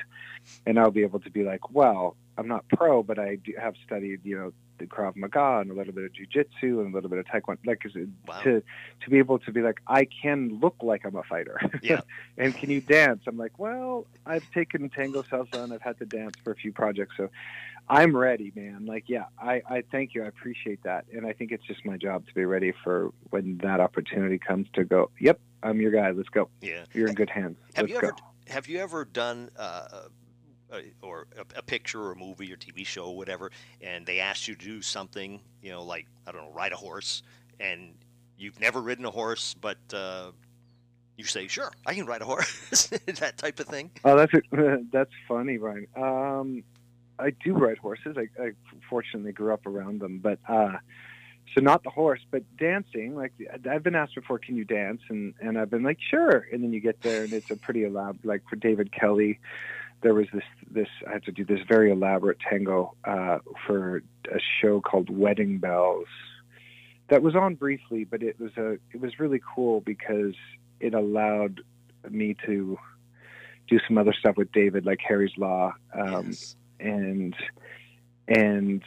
[0.66, 3.74] And I'll be able to be like, "Well, I'm not pro, but I do have
[3.86, 7.08] studied, you know, the Krav Maga and a little bit of Jiu-Jitsu and a little
[7.08, 7.58] bit of Taekwondo.
[7.64, 7.84] Like
[8.26, 8.40] Wow.
[8.42, 8.60] to
[9.02, 11.60] to be able to be like, I can look like I'm a fighter.
[11.82, 12.00] Yeah.
[12.36, 13.22] and can you dance?
[13.28, 16.72] I'm like, well, I've taken tango salsa and I've had to dance for a few
[16.72, 17.30] projects, so
[17.88, 18.86] I'm ready, man.
[18.86, 20.24] Like, yeah, I, I thank you.
[20.24, 23.58] I appreciate that, and I think it's just my job to be ready for when
[23.58, 25.10] that opportunity comes to go.
[25.20, 26.10] Yep, I'm your guy.
[26.12, 26.48] Let's go.
[26.62, 26.84] yeah.
[26.94, 27.58] You're in good hands.
[27.74, 28.08] Have Let's you go.
[28.08, 28.16] ever
[28.48, 30.08] have you ever done uh,
[31.02, 34.48] or a, a picture or a movie or TV show or whatever, and they asked
[34.48, 37.22] you to do something, you know, like I don't know, ride a horse,
[37.60, 37.94] and
[38.36, 40.32] you've never ridden a horse, but uh,
[41.16, 43.90] you say, "Sure, I can ride a horse," that type of thing.
[44.04, 45.86] Oh, that's a, that's funny, Ryan.
[45.96, 46.64] Um,
[47.18, 48.16] I do ride horses.
[48.16, 48.50] I, I
[48.88, 50.78] fortunately grew up around them, but uh,
[51.54, 53.14] so not the horse, but dancing.
[53.14, 53.32] Like
[53.70, 55.02] I've been asked before, can you dance?
[55.08, 56.46] And and I've been like, sure.
[56.52, 58.24] And then you get there, and it's a pretty elaborate.
[58.24, 59.38] Like for David Kelley,
[60.04, 64.38] there was this this I had to do this very elaborate tango uh, for a
[64.60, 66.06] show called Wedding Bells.
[67.08, 70.34] That was on briefly, but it was a it was really cool because
[70.78, 71.62] it allowed
[72.08, 72.78] me to
[73.66, 76.54] do some other stuff with David, like Harry's Law, um, Yes.
[76.78, 77.34] and
[78.28, 78.82] and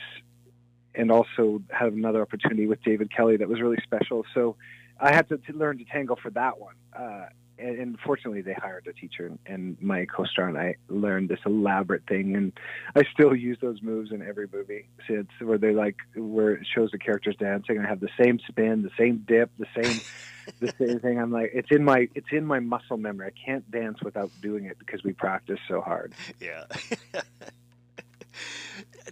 [0.93, 4.23] and also have another opportunity with David Kelley that was really special.
[4.35, 4.55] So
[4.99, 6.75] I had to, to learn to tango for that one.
[6.95, 7.25] Uh,
[7.59, 11.39] and, and fortunately, they hired a teacher, and, and my co-star and I learned this
[11.45, 12.53] elaborate thing, and
[12.95, 16.91] I still use those moves in every movie since where they like where it shows
[16.91, 17.77] the characters dancing.
[17.77, 20.01] and I have the same spin, the same dip, the same
[20.59, 21.19] the same thing.
[21.19, 23.27] I'm like, it's in my it's in my muscle memory.
[23.27, 26.13] I can't dance without doing it because we practice so hard.
[26.39, 26.65] Yeah.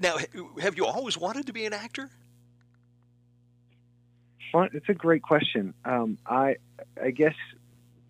[0.01, 0.17] now,
[0.61, 2.09] have you always wanted to be an actor?
[4.51, 4.69] Fun.
[4.73, 5.73] It's a great question.
[5.83, 6.57] Um, I
[7.01, 7.35] I guess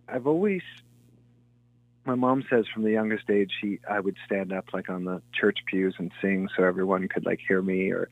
[0.08, 0.62] I've always.
[2.06, 5.22] My mom says from the youngest age, she I would stand up like on the
[5.34, 7.92] church pews and sing so everyone could like hear me.
[7.92, 8.10] Or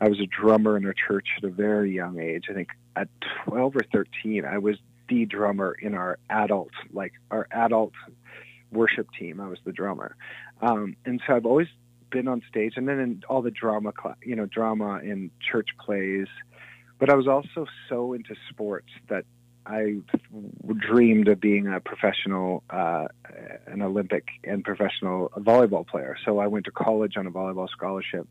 [0.00, 2.46] I was a drummer in a church at a very young age.
[2.50, 3.08] I think at
[3.44, 4.76] 12 or 13, I was
[5.08, 7.92] the drummer in our adult like our adult
[8.72, 9.40] worship team.
[9.40, 10.16] I was the drummer,
[10.60, 11.68] um, and so I've always
[12.10, 15.68] been on stage, and then in all the drama, cla you know, drama in church
[15.78, 16.26] plays.
[16.98, 19.24] But I was also so into sports that
[19.68, 19.98] I
[20.78, 23.08] dreamed of being a professional, uh,
[23.66, 26.16] an Olympic and professional volleyball player.
[26.24, 28.26] So I went to college on a volleyball scholarship.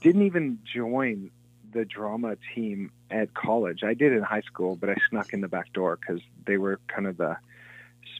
[0.00, 1.30] Didn't even join
[1.72, 3.84] the drama team at college.
[3.84, 6.80] I did in high school, but I snuck in the back door because they were
[6.88, 7.36] kind of the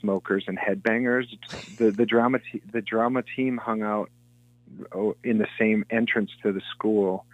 [0.00, 1.26] smokers and headbangers.
[1.76, 4.10] The the drama te- the drama team hung out
[4.92, 7.26] oh, in the same entrance to the school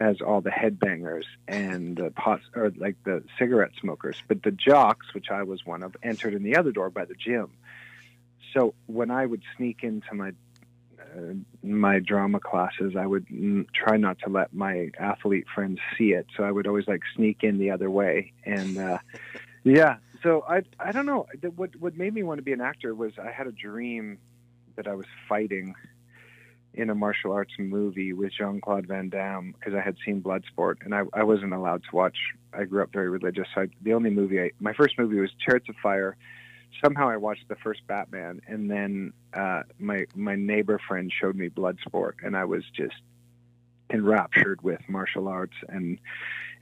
[0.00, 4.22] as all the headbangers and the pots or like the cigarette smokers.
[4.28, 7.14] But the jocks, which I was one of, entered in the other door by the
[7.14, 7.50] gym.
[8.54, 10.32] So when I would sneak into my
[11.00, 16.12] uh, my drama classes, I would mm, try not to let my athlete friends see
[16.12, 16.26] it.
[16.36, 18.32] So I would always like sneak in the other way.
[18.44, 18.98] And uh,
[19.64, 21.26] yeah, so I I don't know.
[21.56, 24.18] What what made me want to be an actor was I had a dream
[24.76, 25.74] that I was fighting
[26.78, 30.76] in a martial arts movie with Jean Claude Van Damme because I had seen Bloodsport
[30.84, 32.16] and I I wasn't allowed to watch.
[32.52, 33.48] I grew up very religious.
[33.54, 36.16] So I, the only movie I my first movie was Chariots of Fire.
[36.82, 41.48] Somehow I watched the first Batman and then uh, my my neighbor friend showed me
[41.48, 42.94] Bloodsport and I was just
[43.90, 45.98] enraptured with martial arts and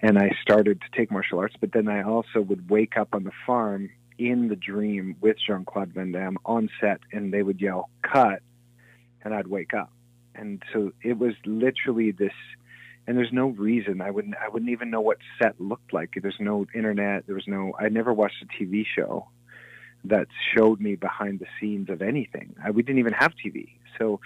[0.01, 1.57] and I started to take martial arts.
[1.61, 5.67] But then I also would wake up on the farm in the dream with Jean
[5.67, 8.41] Claude Van Damme on set, and they would yell "cut,"
[9.23, 9.93] and I'd wake up.
[10.37, 12.33] And so it was literally this.
[13.07, 16.15] And there's no reason I wouldn't I wouldn't even know what set looked like.
[16.21, 17.27] There's no internet.
[17.27, 17.73] There was no.
[17.79, 19.29] I never watched a TV show
[20.05, 22.55] that showed me behind the scenes of anything.
[22.65, 24.21] I, we didn't even have TV, so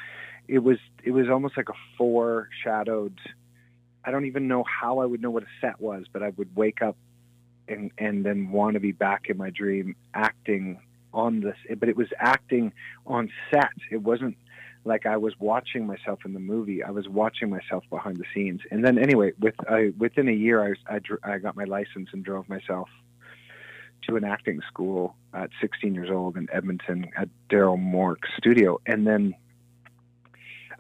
[0.49, 3.19] it was it was almost like a foreshadowed.
[4.05, 6.55] I don't even know how I would know what a set was, but I would
[6.57, 6.97] wake up
[7.69, 10.81] and and then want to be back in my dream acting
[11.13, 11.57] on this.
[11.79, 12.73] But it was acting
[13.07, 13.73] on set.
[13.91, 14.37] It wasn't
[14.85, 16.83] like I was watching myself in the movie.
[16.83, 18.61] I was watching myself behind the scenes.
[18.71, 22.09] And then anyway, with I, within a year, I I, dr- I got my license
[22.13, 22.89] and drove myself
[24.09, 29.07] to an acting school at 16 years old in Edmonton at Daryl Mork's studio, and
[29.07, 29.35] then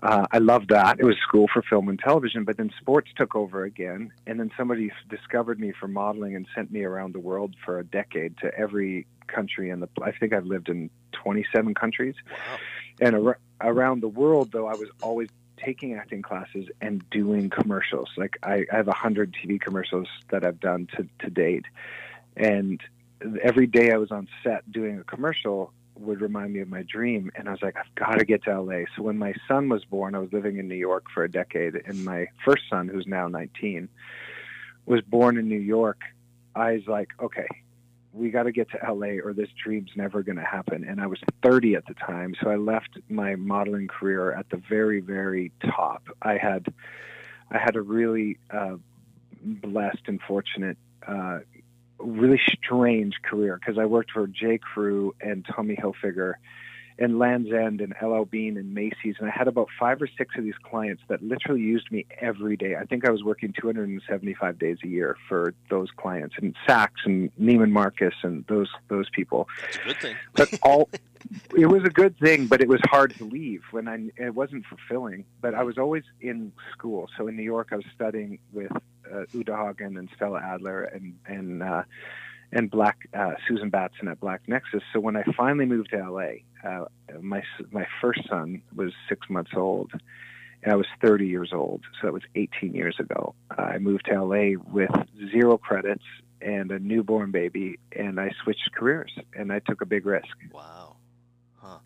[0.02, 0.98] uh, I loved that.
[0.98, 4.50] It was school for film and television, but then sports took over again, and then
[4.56, 8.54] somebody discovered me for modeling and sent me around the world for a decade to
[8.56, 9.68] every country.
[9.68, 12.58] And I think I've lived in 27 countries, Wow.
[13.00, 18.08] And ar- around the world, though, I was always taking acting classes and doing commercials.
[18.16, 21.66] Like I, I have a hundred TV commercials that I've done to to date,
[22.36, 22.80] and
[23.42, 27.30] every day I was on set doing a commercial would remind me of my dream
[27.34, 28.84] and I was like I've got to get to LA.
[28.96, 31.74] So when my son was born, I was living in New York for a decade
[31.86, 33.88] and my first son who's now 19
[34.86, 36.00] was born in New York.
[36.54, 37.46] I was like, okay,
[38.12, 40.85] we got to get to LA or this dream's never going to happen.
[40.85, 44.61] And I was 30 at the time, so I left my modeling career at the
[44.68, 46.09] very very top.
[46.23, 46.66] I had
[47.51, 48.77] I had a really uh
[49.42, 51.40] blessed and fortunate uh
[51.99, 54.59] really strange career because I worked for J.
[54.59, 56.35] Crew and Tommy Hilfiger
[57.00, 60.36] and Land's End and LL Bean and Macy's, and I had about five or six
[60.36, 62.76] of these clients that literally used me every day.
[62.76, 67.34] I think I was working 275 days a year for those clients, and Saks and
[67.40, 69.48] Neiman Marcus and those those people.
[69.62, 70.16] That's a good thing.
[70.34, 70.90] But all
[71.56, 74.66] it was a good thing, but it was hard to leave when I it wasn't
[74.66, 75.24] fulfilling.
[75.40, 78.72] But I was always in school, so in New York, I was studying with
[79.10, 81.82] uh, Uta Hagen and Stella Adler and and uh,
[82.52, 84.82] and Black uh, Susan Batson at Black Nexus.
[84.92, 86.86] So when I finally moved to LA, uh,
[87.20, 89.92] my my first son was six months old,
[90.62, 91.82] and I was 30 years old.
[92.00, 93.34] So that was 18 years ago.
[93.50, 94.90] I moved to LA with
[95.32, 96.04] zero credits
[96.42, 100.26] and a newborn baby, and I switched careers and I took a big risk.
[100.52, 100.96] Wow.
[101.58, 101.78] Huh.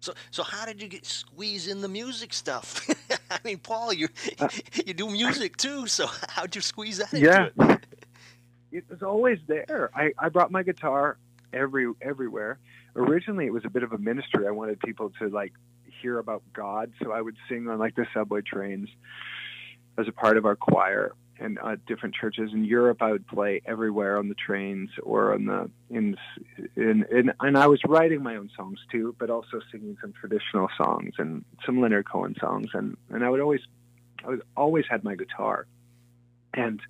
[0.00, 2.86] So, so how did you get squeeze in the music stuff?
[3.30, 4.08] I mean, Paul, you
[4.86, 5.86] you do music too.
[5.86, 7.48] So how'd you squeeze that into Yeah.
[7.58, 7.86] it?
[8.72, 9.90] It was always there.
[9.94, 11.16] I, I brought my guitar
[11.52, 12.58] every everywhere.
[12.96, 14.46] Originally, it was a bit of a ministry.
[14.46, 15.52] I wanted people to like
[16.00, 18.88] hear about God, so I would sing on like the subway trains
[19.96, 23.00] as a part of our choir and uh, different churches in Europe.
[23.00, 26.16] I would play everywhere on the trains or on the in
[26.76, 30.68] in, in and I was writing my own songs too, but also singing some traditional
[30.76, 33.60] songs and some Leonard Cohen songs, and and I would always
[34.24, 35.66] I was always had my guitar
[36.54, 36.80] and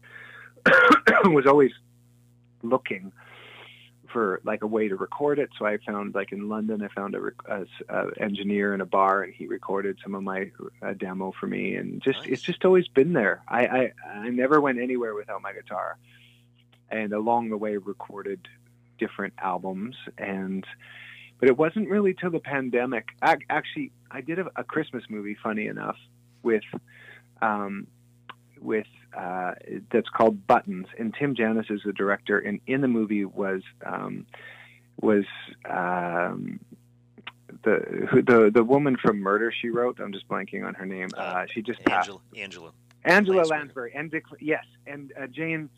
[1.25, 1.73] was always
[2.63, 3.13] looking
[4.13, 5.51] for like a way to record it.
[5.59, 8.87] So I found like in London, I found a, rec- a, a engineer in a
[8.87, 10.51] bar, and he recorded some of my
[10.83, 11.75] uh, demo for me.
[11.75, 12.29] And just Nice.
[12.29, 13.43] it's just always been there.
[13.49, 15.99] I, I I never went anywhere without my guitar,
[16.91, 18.49] and along the way recorded
[18.99, 20.67] different albums and.
[21.41, 23.11] But it wasn't really till the pandemic.
[23.23, 25.37] Ac- Actually, I did a, a Christmas movie.
[25.41, 25.95] Funny enough,
[26.43, 26.65] with
[27.41, 27.87] um,
[28.61, 29.55] with uh,
[29.91, 32.39] that's called Buttons, and Tim Janis is the director.
[32.39, 34.27] And in the movie was um,
[35.01, 35.25] was
[35.69, 36.61] um,
[37.65, 40.01] the who, the the woman from Murder She Wrote.
[40.01, 41.09] I'm just blanking on her name.
[41.17, 42.09] Uh, she just passed.
[42.09, 42.73] Angela, Angela.
[43.05, 43.59] Angela Lansbury.
[43.59, 44.25] Lansbury and Dick.
[44.41, 45.71] Yes, and uh, Jane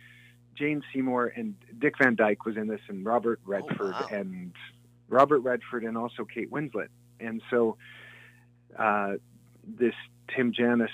[0.56, 4.08] Jane Seymour and Dick Van Dyke was in this, and Robert Redford wow.
[4.10, 4.52] and
[5.08, 6.88] Robert Redford and also Kate Winslet.
[7.18, 7.76] And so
[8.78, 9.14] uh,
[9.66, 9.94] this
[10.34, 10.90] Tim Janis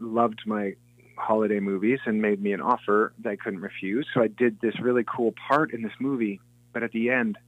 [0.00, 0.74] loved my
[1.18, 4.06] holiday movies and made me an offer that I couldn't refuse.
[4.14, 6.40] So I did this really cool part in this movie,
[6.72, 7.38] but at the end,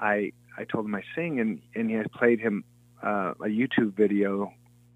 [0.00, 2.64] I I told him I sing, and and he played him
[3.02, 4.52] uh, a YouTube video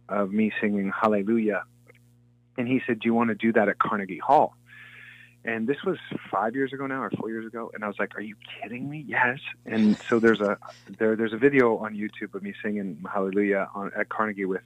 [0.09, 1.65] of me singing Hallelujah,
[2.57, 4.55] and he said, "Do you want to do that at Carnegie Hall?"
[5.47, 5.97] and this was
[6.31, 8.91] five years ago now or four years ago and i was like are you kidding
[8.91, 10.59] me yes and so there's a
[10.99, 14.63] there there's a video on youtube of me singing hallelujah on at carnegie with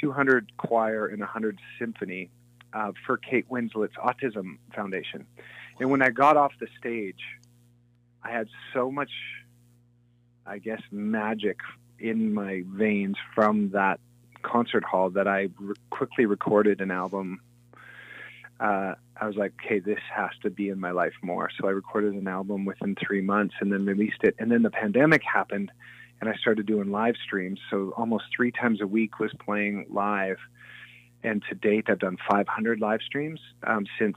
[0.00, 2.30] 200 choir and 100 symphony
[2.72, 5.26] uh, for kate winslet's autism foundation
[5.80, 7.22] and when i got off the stage
[8.22, 9.10] i had so much
[10.46, 11.58] i guess magic
[11.98, 14.00] in my veins from that
[14.42, 17.40] concert hall that i re- quickly recorded an album
[18.60, 21.50] uh, I was like, okay, this has to be in my life more.
[21.60, 24.34] So I recorded an album within three months and then released it.
[24.38, 25.70] And then the pandemic happened
[26.20, 27.60] and I started doing live streams.
[27.70, 30.38] So almost three times a week was playing live.
[31.22, 34.16] And to date, I've done 500 live streams um, since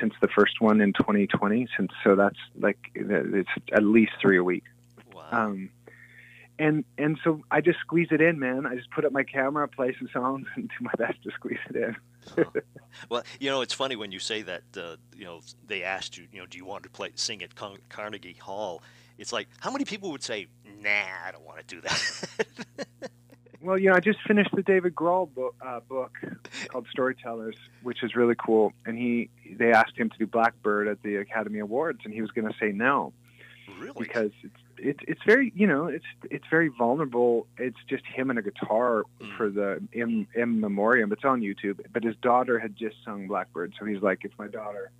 [0.00, 1.66] since the first one in 2020.
[1.76, 4.64] Since so that's like it's at least three a week.
[5.12, 5.28] Wow.
[5.32, 5.70] Um,
[6.58, 8.66] and and so I just squeeze it in, man.
[8.66, 11.58] I just put up my camera, play some songs, and do my best to squeeze
[11.70, 11.96] it in.
[13.08, 14.62] well, you know, it's funny when you say that.
[14.76, 17.54] Uh, you know, they asked you, you know, do you want to play sing at
[17.54, 18.82] Car- Carnegie Hall?
[19.18, 20.46] It's like, how many people would say,
[20.80, 20.90] "Nah,
[21.26, 22.46] I don't want to do that."
[23.60, 26.18] well, you know, I just finished the David Grohl book, uh, book
[26.68, 28.72] called Storytellers, which is really cool.
[28.84, 32.30] And he, they asked him to do Blackbird at the Academy Awards, and he was
[32.30, 33.12] going to say no
[33.78, 33.94] really?
[33.98, 37.46] because it's it's it's very you know it's it's very vulnerable.
[37.58, 39.36] It's just him and a guitar Mm.
[39.36, 41.12] for the in in memoriam.
[41.12, 41.80] It's on YouTube.
[41.92, 44.90] But his daughter had just sung Blackbird, so he's like, if my daughter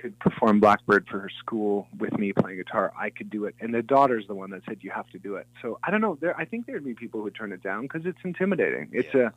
[0.00, 3.54] could perform Blackbird for her school with me playing guitar, I could do it.
[3.60, 5.46] And the daughter's the one that said you have to do it.
[5.62, 6.16] So I don't know.
[6.20, 8.88] There, I think there'd be people who turn it down because it's intimidating.
[8.92, 9.30] It's Yeah.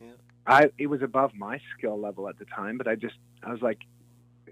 [0.00, 0.10] a Yeah.
[0.46, 3.62] I it was above my skill level at the time, but I just I was
[3.62, 3.80] like,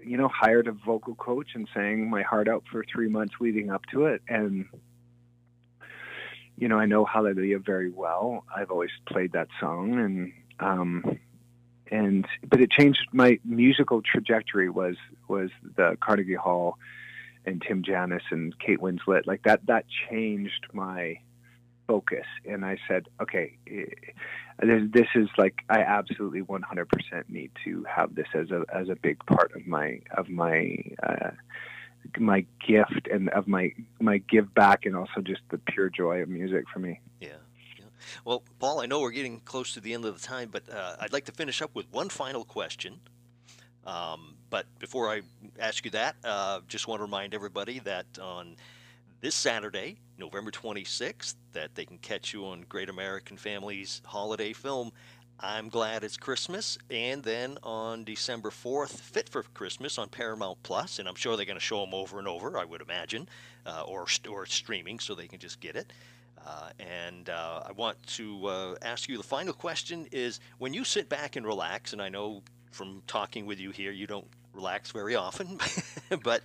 [0.03, 3.69] you know, hired a vocal coach and sang my heart out for three months leading
[3.69, 4.21] up to it.
[4.27, 4.65] And,
[6.57, 8.43] you know, I know Hallelujah very well.
[8.53, 11.19] I've always played that song and, um,
[11.93, 14.95] and, but it changed my musical trajectory was,
[15.27, 16.79] was the Carnegie Hall
[17.45, 19.27] and Tim Janis and Kate Winslet.
[19.27, 21.19] Like that, that changed my
[21.87, 22.25] focus.
[22.49, 23.85] And I said, okay, eh,
[24.59, 26.87] this, this is like I absolutely 100%
[27.29, 31.31] need to have this as a as a big part of my of my uh,
[32.17, 36.29] my gift and of my my give back and also just the pure joy of
[36.29, 36.99] music for me.
[37.19, 37.37] Yeah.
[38.25, 40.95] Well, Paul, I know we're getting close to the end of the time, but uh,
[40.99, 42.99] I'd like to finish up with one final question.
[43.85, 45.21] Um, but before I
[45.59, 48.55] ask you that, uh, just want to remind everybody that on
[49.19, 54.91] this Saturday, November 26th, that they can catch you on Great American Family's holiday film,
[55.39, 60.99] I'm Glad It's Christmas, and then on December 4th, Fit for Christmas on Paramount Plus,
[60.99, 63.27] and I'm sure they're going to show them over and over, I would imagine,
[63.65, 65.91] uh, or, or streaming so they can just get it.
[66.45, 70.83] Uh, and uh, I want to uh, ask you the final question is when you
[70.83, 74.91] sit back and relax, and I know from talking with you here you don't relax
[74.91, 75.59] very often,
[76.23, 76.43] but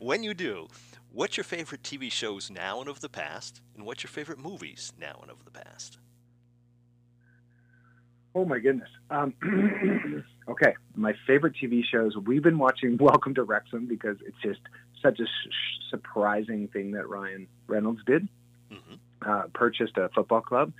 [0.00, 0.68] when you do,
[1.12, 4.92] what's your favorite TV shows now and of the past, and what's your favorite movies
[5.00, 5.98] now and of the past?
[8.34, 8.90] Oh my goodness.
[9.10, 9.32] Um,
[10.48, 12.16] okay, my favorite TV shows.
[12.16, 14.60] We've been watching Welcome to Wrexham because it's just
[15.02, 18.28] such a sh- surprising thing that Ryan Reynolds did.
[18.70, 18.98] Mhm.
[19.24, 20.72] Uh, purchased a football club.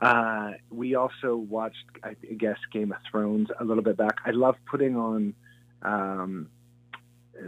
[0.00, 4.18] Uh, we also watched, I guess, Game of Thrones a little bit back.
[4.24, 5.34] I love putting on,
[5.82, 6.48] um,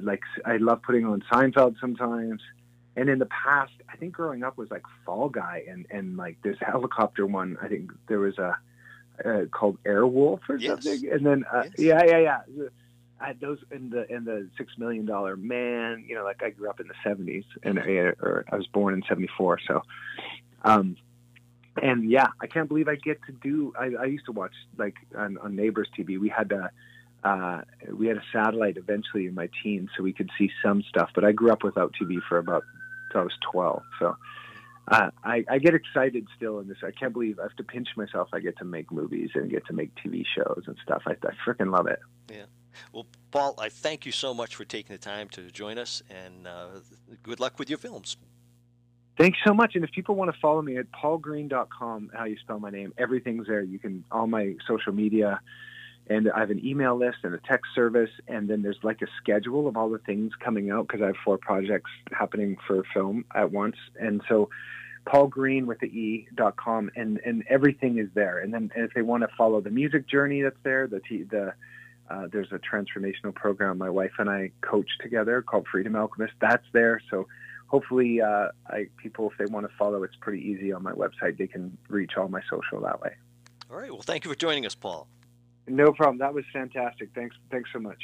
[0.01, 2.41] like, I love putting on Seinfeld sometimes.
[2.97, 6.41] And in the past, I think growing up was like Fall Guy and and like
[6.43, 7.59] this helicopter one.
[7.61, 8.57] I think there was a
[9.25, 10.83] uh, called Airwolf or Yes.
[10.85, 11.11] something.
[11.13, 11.73] And then uh, Yes.
[11.79, 12.69] yeah, yeah, yeah.
[13.21, 16.05] I, those in the in the Six Million Dollar Man.
[16.07, 17.83] You know, like I grew up in the '70s, and I,
[18.21, 19.61] or I was born in '74.
[19.67, 19.83] So,
[20.63, 20.97] um,
[21.81, 23.73] and yeah, I can't believe I get to do.
[23.79, 26.19] I, I used to watch like on, on Neighbors TV.
[26.19, 26.71] We had a
[27.25, 27.63] uh,
[27.93, 31.11] we had a satellite eventually in my teens, so we could see some stuff.
[31.15, 32.65] But I grew up without TV for about
[33.11, 33.83] till I was 12.
[33.99, 34.17] So
[34.89, 36.79] uh, I, I get excited still in this.
[36.85, 38.29] I can't believe I have to pinch myself.
[38.33, 41.03] I get to make movies and get to make TV shows and stuff.
[41.07, 41.99] I, I freaking love it.
[42.93, 46.47] Well, Paul, I thank you so much for taking the time to join us, and
[46.47, 46.69] uh,
[47.23, 48.17] good luck with your films.
[49.19, 49.75] Thanks so much.
[49.75, 53.47] And if people want to follow me at paulgreene.com, how you spell my name, everything's
[53.47, 53.63] there.
[53.63, 55.41] You can, all my social media,
[56.09, 58.11] and I have an email list and a text service.
[58.29, 61.17] And then there's like a schedule of all the things coming out because I have
[61.25, 63.77] four projects happening for film at once.
[63.99, 64.51] And so
[65.07, 68.39] Paul Greene with the E dot com and, and everything is there.
[68.39, 71.55] And then if they want to follow the music journey that's there, the, t- the,
[72.11, 76.35] uh, there's a transformational program my wife and I coach together called Freedom Alchemist.
[76.41, 77.01] That's there.
[77.11, 77.27] So
[77.67, 81.39] hopefully, uh, I, people, if they want to follow, it's pretty easy on my website.
[81.39, 83.15] They can reach all my social that way.
[83.71, 83.91] All right.
[83.91, 85.09] Well, thank you for joining us, Paul.
[85.69, 86.19] No problem.
[86.19, 87.11] That was fantastic.
[87.15, 87.37] Thanks.
[87.51, 88.01] Thanks so much.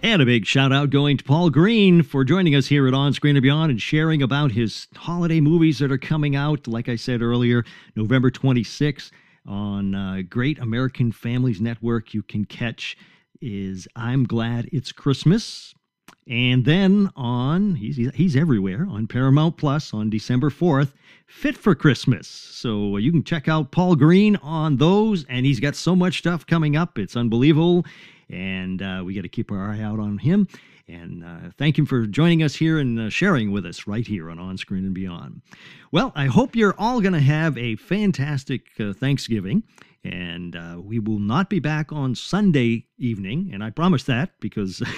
[0.00, 3.12] And a big shout out going to Paul Greene for joining us here at On
[3.12, 6.68] Screen and Beyond and sharing about his holiday movies that are coming out.
[6.68, 7.64] Like I said earlier,
[7.96, 9.10] November 26th
[9.44, 12.96] on uh, Great American Families Network, you can catch
[13.40, 15.74] is I'm Glad It's Christmas.
[16.28, 20.92] And then on, he's, he's everywhere, on Paramount Plus on December 4th,
[21.26, 22.26] Fit for Christmas.
[22.26, 26.46] So you can check out Paul Greene on those, and he's got so much stuff
[26.46, 26.98] coming up.
[26.98, 27.84] It's unbelievable.
[28.30, 30.48] And uh, we got to keep our eye out on him.
[30.86, 34.30] And uh, thank him for joining us here and uh, sharing with us right here
[34.30, 35.42] on On Screen and Beyond.
[35.92, 39.62] Well, I hope you're all going to have a fantastic uh, Thanksgiving.
[40.04, 43.50] And uh, we will not be back on Sunday evening.
[43.52, 44.82] And I promise that because.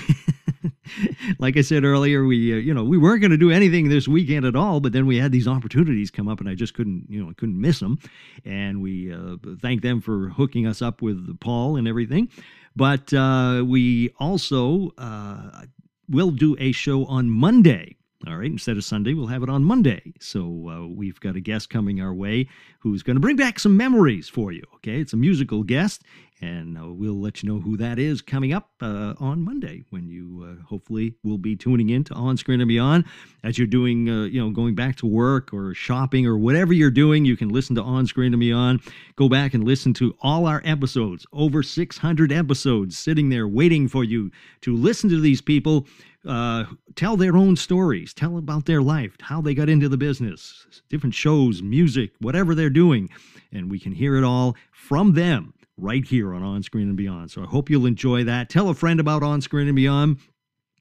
[1.38, 4.08] like I said earlier, we uh, you know we weren't going to do anything this
[4.08, 7.06] weekend at all, but then we had these opportunities come up, and I just couldn't
[7.08, 7.98] you know couldn't miss them.
[8.44, 12.28] And we uh, thank them for hooking us up with Paul and everything.
[12.76, 15.64] But uh, we also uh,
[16.08, 17.96] will do a show on Monday.
[18.26, 20.12] All right, instead of Sunday, we'll have it on Monday.
[20.20, 22.48] So uh, we've got a guest coming our way
[22.80, 24.62] who's going to bring back some memories for you.
[24.76, 26.02] Okay, it's a musical guest,
[26.40, 30.08] and uh, we'll let you know who that is coming up uh, on Monday when
[30.08, 33.04] you uh, hopefully will be tuning in to On Screen and Beyond
[33.44, 36.90] as you're doing, uh, you know, going back to work or shopping or whatever you're
[36.90, 37.24] doing.
[37.24, 38.80] You can listen to On Screen and Beyond.
[39.16, 44.02] Go back and listen to all our episodes, over 600 episodes, sitting there waiting for
[44.02, 44.30] you
[44.62, 45.86] to listen to these people.
[46.26, 46.64] Uh,
[46.96, 51.14] tell their own stories, tell about their life, how they got into the business, different
[51.14, 53.08] shows, music, whatever they're doing.
[53.52, 57.30] And we can hear it all from them right here on On Screen and Beyond.
[57.30, 58.48] So I hope you'll enjoy that.
[58.50, 60.18] Tell a friend about On Screen and Beyond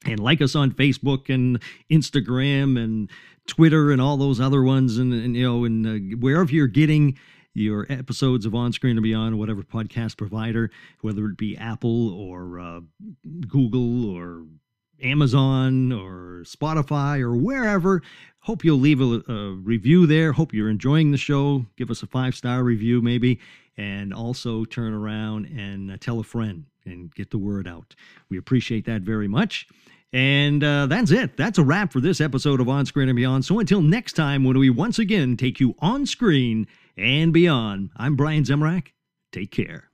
[0.06, 3.10] and like us on Facebook and Instagram and
[3.46, 7.18] Twitter and all those other ones and, and you know and uh, wherever you're getting
[7.52, 10.70] your episodes of On Screen and Beyond, whatever podcast provider,
[11.00, 12.80] whether it be Apple or uh,
[13.48, 14.44] Google or
[15.02, 18.02] Amazon or Spotify or wherever.
[18.40, 20.32] Hope you'll leave a, a, review there.
[20.32, 21.66] Hope you're enjoying the show.
[21.76, 23.40] Give us a five star review, maybe,
[23.80, 27.94] and also turn around and uh, tell a friend and get the word out.
[28.28, 29.66] We appreciate that very much.
[30.12, 31.38] And uh, that's it.
[31.38, 33.46] That's a wrap for this episode of On Screen and Beyond.
[33.46, 36.66] So until next time, when we once again take you on screen
[36.98, 38.88] and beyond, I'm Brian Zemrak.
[39.32, 39.88] Take care.